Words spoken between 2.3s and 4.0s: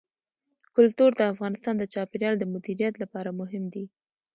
د مدیریت لپاره مهم دي.